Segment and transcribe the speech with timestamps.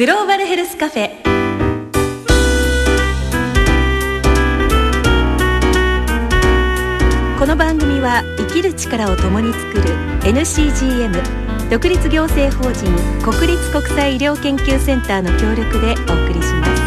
[0.00, 1.10] グローバルヘルスカフェ。
[7.38, 9.82] この番組は生きる力を共に作る
[10.22, 12.86] NCGM 独立行政法人
[13.22, 16.79] 国立国際医療研究センターの協力でお送りします。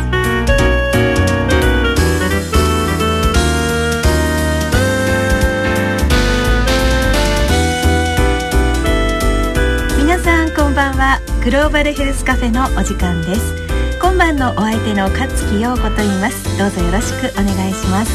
[10.83, 11.19] ばんは。
[11.45, 13.55] グローバルヘルスカフェのお時間です。
[14.01, 16.57] 今晩のお相手の勝木陽子と言います。
[16.57, 18.11] どうぞよろしくお願いします。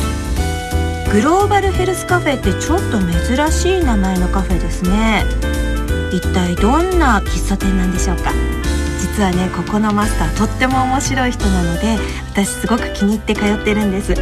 [1.10, 5.24] グローバルヘルスカフェってちょっと珍しい名前のカフェですね。
[6.12, 8.32] 一体どんな喫茶店なんでしょうか。
[9.00, 11.96] 実はねここのマスターとっても面白い人なので
[12.32, 14.12] 私すごく気に入って通ってるんです。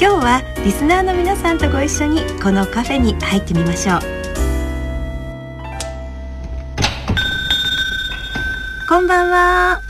[0.00, 4.15] 今日はリスナーの皆さんとご一緒にこのカフェに入ってみましょう。
[8.88, 9.80] こんばんは。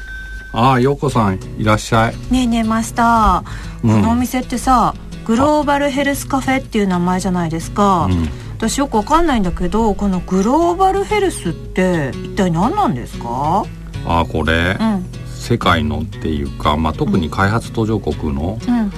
[0.52, 2.32] ああ、ようこさんいらっしゃい。
[2.32, 4.01] ねえねえマスター、うん。
[4.01, 4.95] このお店ってさ
[5.26, 8.26] グローバルヘルスカフェっていう名前じゃないですか、うん。
[8.56, 13.66] 私よくわかんないんだけどこのグローバルヘルスって一体何なんですか？
[14.06, 15.04] ああ、これ、うん。
[15.26, 18.93] 世界のっていうか、まあ特に開発途上国の、うん。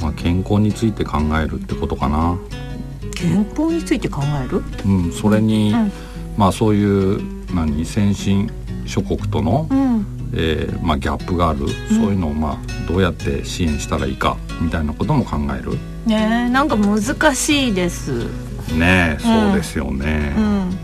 [0.00, 2.36] まあ健康について考えるってことかな。
[3.14, 4.64] 健康について考える？
[4.84, 5.92] うん、それに、うん。
[6.36, 8.50] まあそういう何先進
[8.86, 10.06] 諸国との、うん。
[10.36, 15.72] えーまあギャップがある、そういうのをまあどうやって支援したらいいかみたいなことも考える。
[16.06, 18.24] ねえなんか難しいです。
[18.76, 20.34] ねえ、そうですよね。
[20.36, 20.78] うん。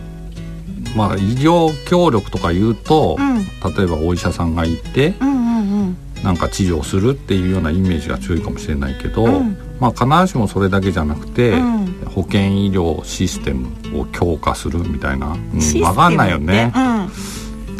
[0.96, 3.38] まあ医療協力とか言うと、うん。
[3.74, 5.14] 例えばお医者さんがいて。
[5.20, 5.96] うんうんうん。
[6.22, 9.56] なんか治療するっていうようなイメージが強いかもしれないけど、うん。
[9.80, 11.86] まあ必ずしもそれだけじゃなくて、うん。
[12.14, 16.72] 保健医療システムを強化するみたいな、うんシステムわかんないよね。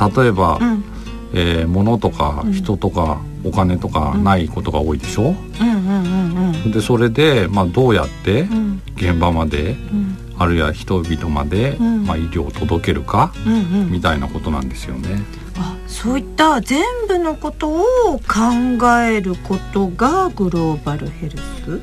[0.01, 0.71] 例えば、うん。
[0.73, 0.85] うん
[1.33, 6.73] えー物とか人とかお金とかないことが多いでしょ、うんうんうんうん。
[6.73, 8.83] でそれで、まあ、どうやってうん。
[8.97, 10.17] 現場まで、うん。
[10.37, 12.05] あるいは人々まで、うん。
[12.05, 13.33] まあ、医療を届けるか、
[13.89, 15.23] みたいなことなんですよね。
[15.57, 17.85] あそういった全部のことを
[18.19, 21.81] 考えることがグローバルヘルス？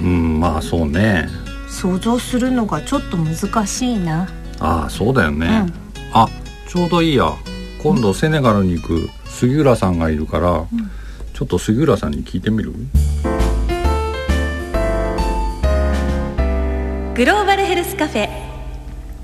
[0.00, 1.26] うんまあそうね。
[1.68, 4.28] 想像するのがちょっと難しいな、
[4.60, 5.46] ああそうだよね。
[5.46, 5.72] うん。
[6.12, 6.28] あ
[6.70, 7.36] ちょうどいいや。
[7.82, 10.68] 今度セネガルに行く杉浦さんがいるから、
[11.34, 12.70] ちょっと杉浦さんに聞いてみる？
[17.16, 18.28] グローバルヘルスカフェ。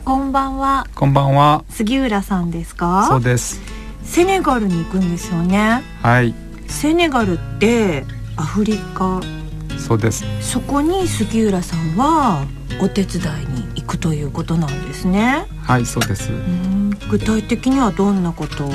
[0.04, 0.88] こんばんは。
[0.96, 1.64] こんばんは。
[1.68, 3.60] 杉浦さんですそうかです。
[4.02, 5.84] セネガルに行くんですよね。
[6.02, 6.34] はい、
[6.66, 9.20] セネガルってアフリカ？
[9.78, 10.24] そうです。
[10.40, 12.44] そこに杉浦さんは
[12.82, 15.46] お手伝いに行くということなんですね。
[15.62, 16.32] はい、そうです。
[16.32, 16.75] うん
[17.10, 18.70] 具体的にはどんなことを？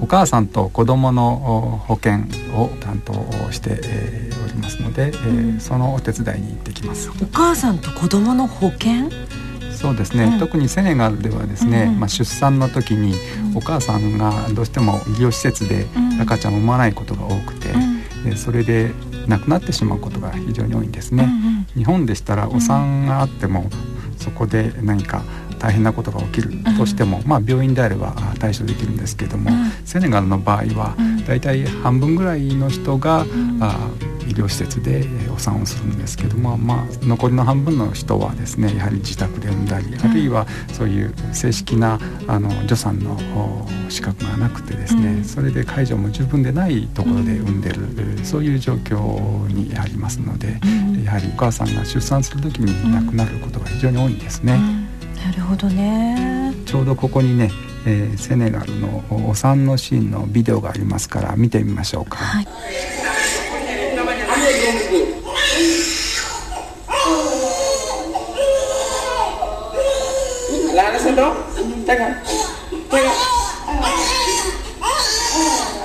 [0.00, 2.20] お母さんと子供のお保険
[2.54, 3.12] を担当
[3.52, 5.60] して、えーおりますので、えーうん。
[5.60, 7.10] そのお手伝いに行ってきます。
[7.10, 9.10] お母さんと子供の保険？
[9.72, 10.24] そうですね。
[10.24, 10.38] うん。
[10.38, 12.00] 特にセネガルではですね、うん。
[12.00, 13.14] まあ出産の時に
[13.54, 16.20] お母さんがどうしても医療施設でうん。
[16.22, 17.68] 赤ちゃんを産まないことが多くて、
[18.24, 18.92] でそれで
[19.26, 21.28] 亡くなってしまうことが非常に多いんですね。
[21.74, 23.66] 日本でしたらお産があっても、
[24.16, 25.22] そこで何か
[25.58, 29.70] 大変なことが起きるとしても、まあ、病院であればあ対処できるんですけども、うん。
[29.84, 31.24] セネガルの場合はうん。
[31.24, 33.58] だいたい半分ぐらいの人が、ん。
[33.60, 33.76] あ
[34.28, 45.24] 医療施設でえーお産をするんですけども、まあ、残りの半分の人はですねやはり自宅で産んだり、あるいはそういう正式なあの助産のお資格がなくてですね、うん。
[45.24, 50.58] それで介助も十分でないところで産んでる、えーそういう状況にありますので。
[50.62, 50.88] うん。
[51.08, 54.60] やはりお母さんが出産する時に亡くなることが非常に多いんですね。
[55.24, 56.52] なるほどね。
[56.66, 57.50] ちょうどここにね、
[57.86, 62.16] えーセネガルのお産のシーンのビデオがありますから見てみましょうか。
[62.16, 62.48] はい.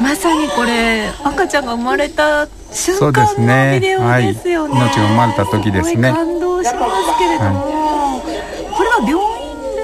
[0.02, 8.22] まさにこれ赤ちゃんが生まれた瞬間のビデオですよね、はい命が生まれた時ですね感動しますけれども、
[8.75, 9.23] これは病院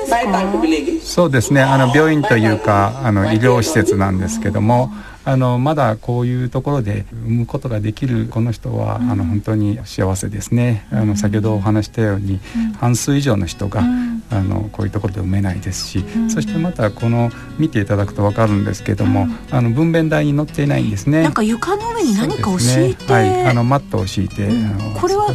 [0.09, 1.21] ですか?
[1.21, 1.61] そうですね。
[1.61, 4.91] あの病院というかあの医療施設なんですけども
[5.25, 10.87] あのまだこういうところで産むことができるこの人は、あの本当に幸せですね。
[10.91, 12.39] あの先ほどお話したように、
[12.79, 13.83] 半数以上の人が、
[14.31, 17.29] あのこういうところで産めないですし、そしてまたこの
[17.59, 21.21] 見ていただくと分かるんですけども、あの分娩台に乗っていないんですね。
[21.21, 24.65] なんか床の上に何かを敷いて、はい、あのマットを敷いて、うん。
[24.65, 25.27] あのこれは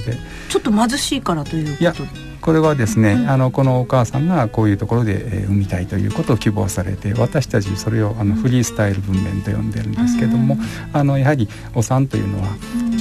[0.48, 10.58] ちょっと貧しいからといういやことこれはですね、あのこのお母さんがこういうところで、えー、産みたいということを希望されて私たちそれをあのフリースタイル分娩と呼んでるんですけども、
[10.92, 12.48] あのやはりお産というのは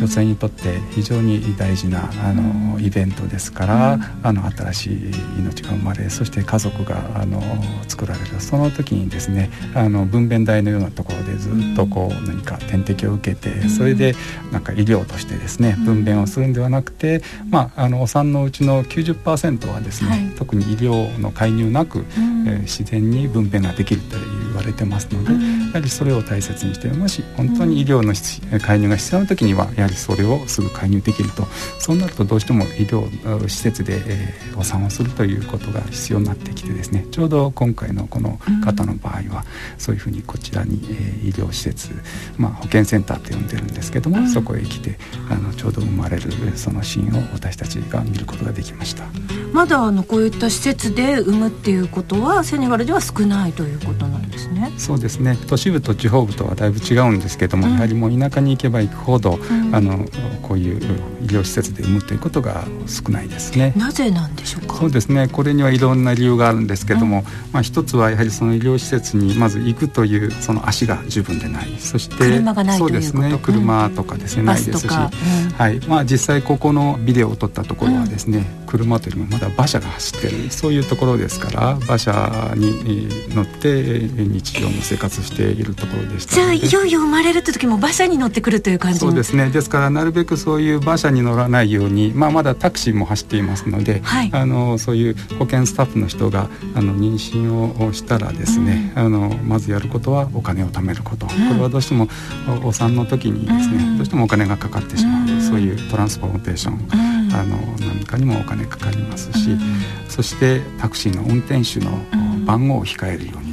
[0.04, 7.42] 女性にとって非常に大事なあのイベントですから、あの新しい命が生まれそして家族があの
[7.88, 8.42] 作られる。
[8.42, 14.14] その時にですねあの分娩台のようなところでずっとこう何か点滴を受けてそれで
[14.52, 22.06] なんか医療としてですね分娩をするんではなくて、まあ、あのお産のうちの90%はですね、はい、特に医療の介入なく、うん、
[22.48, 28.14] えー、自然に分娩ができると言われてますので、うん、やはりそれを大切にしてもし本当に医療の
[28.60, 31.44] 介入が必要な時にはやはりそれをすぐ介入できると。
[31.80, 33.10] そうなるとどうしても医療
[33.48, 37.06] 施設で、えー、お産をするということが必要になってきてですね。
[37.12, 39.44] ちょうど今回のこの方の場合は、
[39.78, 41.90] そういうふうにこちらに、えー、医療施設、
[42.38, 44.98] まあ、保健センターって呼んでるんですけども、そこへ来て
[45.30, 49.04] あのちょうど生まれるそのシーンを私たちが見ることができました。
[49.52, 54.72] まだあのこういった施設で産むっていうことはセネガルでは少ないということなんですね。
[54.78, 55.38] そうですね。
[55.48, 60.06] 都市部と地方部とはだいぶ違うんですけども、うん、やはりもう田舎に行けば行くほど、うん、あの
[60.42, 60.78] こういう
[61.22, 63.74] 医療施設で産むということが少ないですね。
[63.76, 64.78] なぜなんでしょうか？
[64.78, 65.28] そうですね。
[65.28, 71.76] これにはいろんな理由があるんですけども、うん、まあ一つはやはりその医療施設にまず行くというその足が十分でない。
[71.80, 73.40] そして車がないそうですね。
[73.42, 75.80] 車とかですね、ないですし、はい。
[75.88, 80.52] まあ実際ここのビデオを撮ったところはですね、車というよりもまだ馬車が走ってる。
[80.52, 89.50] そういうところですから馬車に乗って日常の生活しているところでしたじゃあいよいよ生まれるって時も馬車に乗ってくるという感じそうですね。
[89.50, 102.08] ですからなるべくそういう馬車に乗らないように、まあ、まだタクシーも走っていますので、はい、あのそういう保健スタッフの人があの妊娠をしたらですね、うん、あのまずやることはお金を貯めること、うん、これはどうしても
[102.64, 106.88] お産の時にですね、うん、どうしてもお金がかかってしまう、そういうトランスポーテーション、
[107.34, 109.60] あの何かにもお金かかりますし、うん、
[110.10, 111.92] そしてタクシーの運転手の
[112.46, 113.53] 番号を控えるように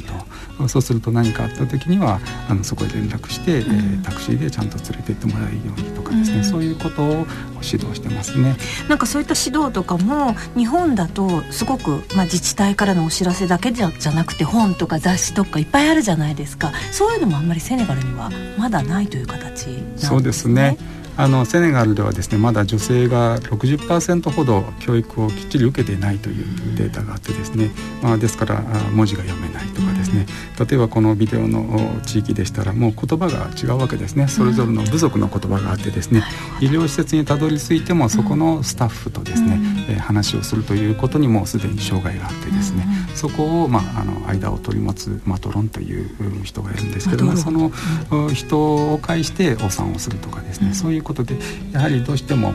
[0.67, 2.19] そうすると何かあった時には
[2.49, 7.25] あのそこで連絡して、うん、えー、タクシーでちゃんと連れて行ってもらえるようにとかですね、うん、そういうことを
[7.63, 8.55] 指導してますね。
[8.89, 16.71] なんかそういった指導とかも日本だとすごく、まあ、自治体からのお知らせだけじゃじゃなくて本とか雑誌とかいっぱいあるじゃないですか。
[16.91, 20.09] そういうのもあんまりセネガルにはまだないという形なんですね。
[20.09, 20.77] そうですね。
[21.17, 27.69] あのセネガルではですねまだ女性が60%ほど教育をきっちり受けていないというデータがあってですね、
[28.01, 28.61] まあ、ですから
[28.93, 29.67] 文字が読めない
[30.11, 30.65] ですね。
[30.69, 34.27] 例えばこのビデオの地域でしたらもう言葉が違うわけですね。
[34.27, 36.23] それぞれの部族の言葉があってですね。
[36.59, 39.59] 医療施設にたどり着いてもそこのスタッフとですね、
[39.89, 42.85] え話をするということにもすでに障害があってですね。
[43.15, 47.71] そこを、まあ、あの間を取り持つマトロンという人がいるんですけどもその
[48.33, 50.73] 人を介してお産をするとかですね。
[50.73, 51.35] そういうことで
[51.71, 52.53] やはりどうしても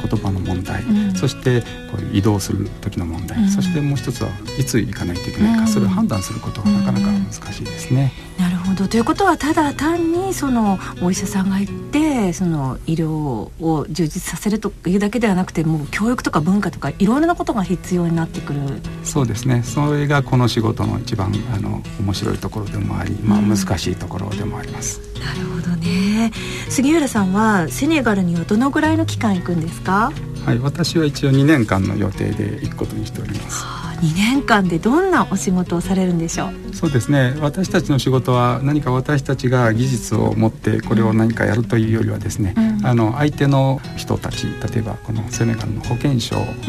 [0.00, 1.60] 言葉の問題、うん、そして
[1.90, 8.12] こう移動する時の問題、うん、そしてもう一つはいつ行かないといけないか、うん、それを判断することがなかなか難しいですね。
[8.38, 18.60] なるほどということはただ単にそのお医者さんが行ってその医療を充実させるというだけではなくてもう教育とか文化とかいろいろなことが必要になってくる。
[19.04, 19.62] そうですね。
[19.62, 25.00] それがこの仕事の一番あの面白いところでもあり、まあ、難しいところでもあります。
[25.20, 26.32] なるほどね。
[26.68, 30.12] 杉浦さんはセネガルにはどのぐらいの期間行くんですか？
[30.44, 33.64] はい私は一応2年間の予定で行くことにしております。
[34.02, 36.74] 2年間でどんなお仕事をされるんでしょう？
[36.74, 37.34] そうですね。
[37.40, 46.68] 私たちの仕事は何か私たちが技術を持ってこれを何かやるというよりはですね、うん、あの相手の人たち例えばこのセネガルの保健省をってって、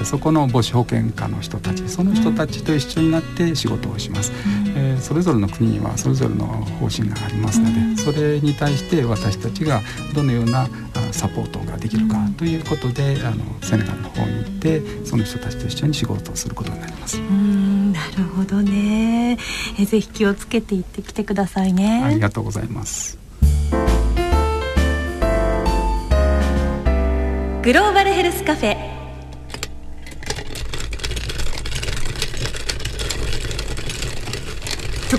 [0.00, 9.80] うん、そこの母子保健課の人たちその人たちと一緒になって仕事をします、うん、えー、それぞれの国にはそれぞれの方針がありますので、それに対して私たちが
[10.14, 10.66] どのような
[11.12, 17.18] サポートができるかということであのセネガルの方に行ってその人たちと一緒に仕事をすることになります。
[17.18, 19.38] うんなるほどね。
[19.78, 22.02] えぜひ気をつけて行ってきてくださいね。
[22.04, 23.18] ありがとうございます。
[27.62, 28.81] グローバルヘルスカフェ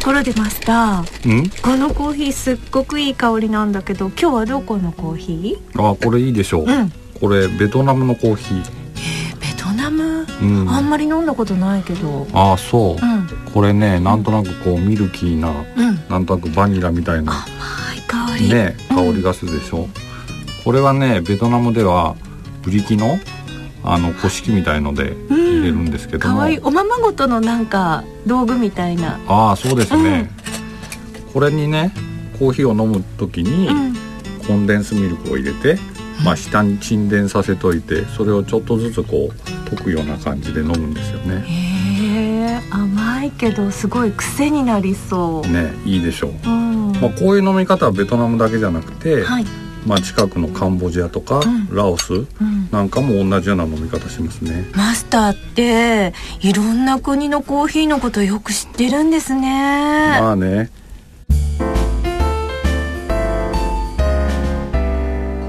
[0.04, 5.92] ころでマスターこのコーヒーすっごくいい香りなんだけど今日はどこのコーヒー？
[5.92, 6.92] あこれいいでしょう、うん、
[7.22, 8.62] これベトナムのコーヒー。
[8.62, 12.28] えベトナム、うん、あんまり飲んだことないけど。
[12.34, 13.10] あそう、う
[13.50, 17.32] ん、これねなんとなくこうミルキーな、うん、なんとなくバニラみたいな。
[17.32, 18.50] 甘い香り。
[18.50, 19.88] ね香りがするでしょ、
[20.66, 22.18] これはねベトナムでは
[22.62, 23.20] ブリキの
[23.86, 25.94] あの古式みたいので入れるん。
[25.94, 29.20] ですけども、うん、いおままごとのなんか道具みたいな。
[29.28, 30.30] ああそうですね、
[31.26, 31.94] うん、これにね
[32.40, 33.70] コーヒーを飲む時に、
[34.48, 35.78] コンデンスミルクを入れて、
[36.26, 41.44] まあ、下に沈殿させといてそれをちょっとずつこう溶くような感じで飲むんですよね。
[41.48, 46.92] へえ甘いけどすごい癖になりそう、ねいいでしょう、うん。
[46.94, 49.46] まあ、こういう飲み方はベトナムだけじゃなくて、はい、
[49.86, 51.68] まあ、近くのカンボジアとか、ん。
[51.70, 54.66] ラオスうん、なんかも同じような飲み方しますね。
[54.74, 60.72] マスターっていろんな国のコーヒーのことよく知ってるんですね、まあね。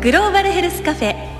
[0.02, 1.14] グローバルヘルスカフェ。
[1.14, 1.32] ね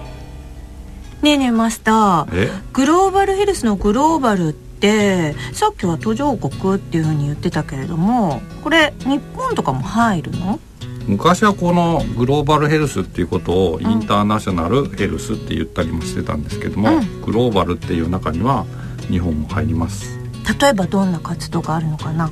[1.22, 2.26] えねえマスター。
[2.32, 2.50] え？
[2.72, 10.60] グローバルヘルスのグローバルってさっきは途上国っていうふうに言ってたけれどもこれ日本とかも入るの？
[11.06, 17.20] 昔はこのグローバルヘルスっていうことをインターナショナルヘルスって言ったりもしてたんですけども、うん。
[17.22, 18.64] グローバルっていう中には
[19.10, 20.18] 日本も入ります。
[20.60, 22.30] 例えばどんな活動があるのかな？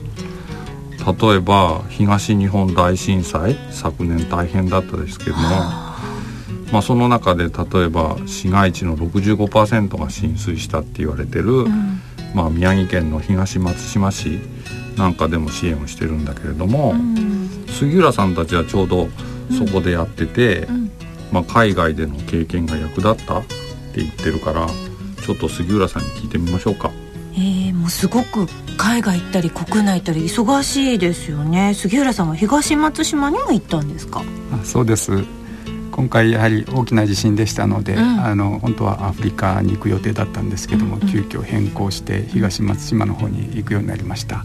[1.20, 5.42] 例えば東日本大震災昨年大変だったですけども、
[6.72, 12.00] まあ、その中で例えば市街地の65%が浸水したって言われてる、うん。
[12.34, 14.38] まあ、宮城県の東松島市
[14.96, 17.31] なんかでも支援をしてるんだけれども、うん
[17.72, 19.08] 杉浦さんたちはちょうど
[19.50, 20.90] そこでやってて、うん
[21.32, 23.56] まあ、海外での経験が役立ったって
[23.96, 24.66] 言ってるから
[25.24, 26.90] ちょっと杉浦さんに聞いてみましょうか。
[27.34, 31.72] えー、もうすごく海外行ったり国内行ったり忙しいですよね。
[31.74, 34.22] 杉浦さんは東松島にも行ったんですか？
[34.52, 35.24] あそうです。
[35.90, 38.20] 今回やはり大きな地震でしたので、うん。
[38.24, 41.08] あの本当はアフリカに行く予定だったんですけども、うんうん。
[41.08, 44.44] 急遽変更して東松島の方に行くようになりました。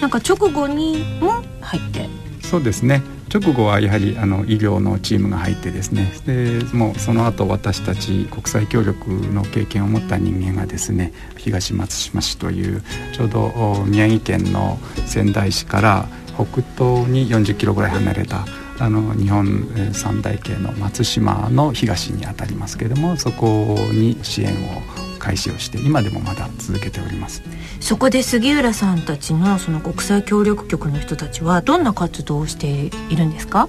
[0.00, 2.08] なんか直後にも入って
[2.50, 3.00] そうですね。
[3.32, 6.12] 直後はやはりあの医療のチームが入ってですね。
[6.26, 18.44] でもうその後私たち国際協力の経験を持った人間がですね東松島市というちょうど宮城県の仙台市から北東に40キロぐらい離れた
[18.80, 27.42] あの日本三大系の松島の東にあたりますけれどもそこに支援を開始をして今でもまだ続けております。
[27.78, 33.68] そこで杉浦さんたちのその国際協力局の人たちはどんな活動をしているんですか？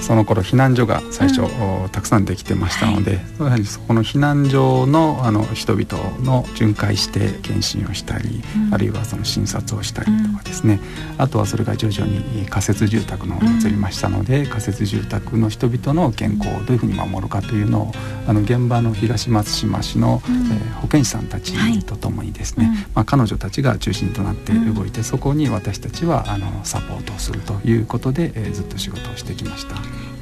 [0.00, 1.84] その頃避難所が最初、うん。
[1.84, 8.74] おたくさんできてましたので、やはりそこの避難所のあの人々の巡回して検診をしたり、うん。
[8.74, 10.80] あるいはその診察をしたりとかですね、
[11.18, 17.92] あとはそれが徐々に仮設住宅の方に移りましたので、仮設住宅の人々の健康をどういうふうに守るかというのを
[18.26, 20.34] あの現場の東松島市の、うん。
[20.34, 22.74] えー保健師さんたちはいとともにですね、うん。
[22.94, 29.76] まあ、彼女たちが中心となって動いて、そこに私たちはあのサポートをするということで、えーずっと仕事をしてきました。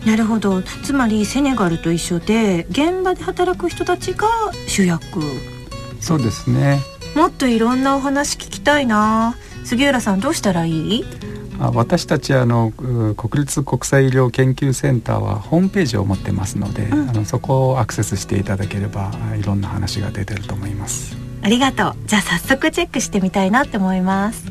[0.08, 0.62] なるほど。
[0.62, 4.26] つまりセネガルと一緒で現場で働く人たちが
[4.66, 5.20] 主役。
[6.00, 6.80] そうですね。
[7.14, 9.36] もっといろんなお話聞きたいな。
[9.64, 11.04] 杉浦さんどうしたらいい？
[11.60, 17.10] あ私たちあのう国立国際医療研究センターはホームページを持ってますので、うん。
[17.10, 21.18] あのそこをアクセスしていただければあいろんな話が出てると思います。
[21.42, 21.94] ありがとう。
[22.06, 24.46] じゃあ早速チェックしてみたいなって思います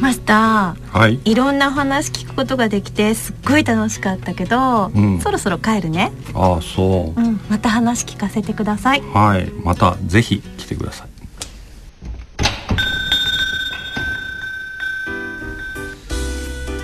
[0.00, 1.18] マスタはい。
[1.18, 5.20] ーいろんなお話聞くことができてすっごい楽しかったけど、うん。
[5.20, 6.10] そろそろ帰るね。
[6.34, 7.20] ああそう。
[7.20, 9.02] うんまた話聞かせてください。
[9.02, 9.50] はい。
[9.64, 11.08] またぜひ来てください。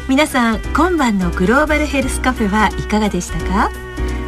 [0.08, 3.70] 皆さん今晩のグローバルヘルスカフェはいかがでしたか？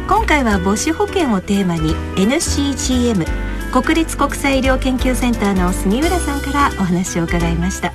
[0.07, 3.25] 今回は母子保健をテーマに NCGM
[3.71, 7.93] 国立国際医療研究センターの杉浦さんからお話を伺いました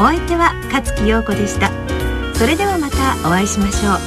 [0.00, 1.70] お相手は勝木陽子でした。
[2.32, 3.98] それではまたお会いしましょう。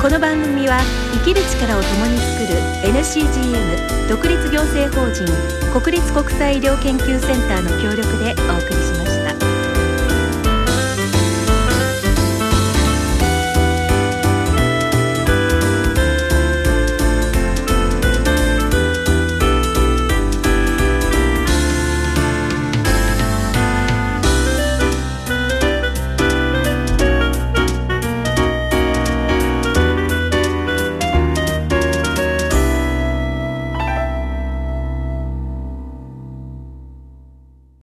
[0.00, 0.78] この番組は
[1.14, 2.54] 生きる力を共に作る
[2.94, 5.26] NCGM 独立行政法人
[5.76, 8.89] 国立国際医療研究センターの協力でお送りします。